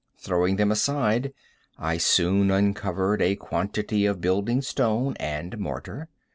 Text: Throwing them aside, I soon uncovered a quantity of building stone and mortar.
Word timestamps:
Throwing 0.17 0.55
them 0.55 0.71
aside, 0.71 1.31
I 1.77 1.99
soon 1.99 2.49
uncovered 2.49 3.21
a 3.21 3.35
quantity 3.35 4.07
of 4.07 4.19
building 4.19 4.63
stone 4.63 5.15
and 5.19 5.55
mortar. 5.59 6.09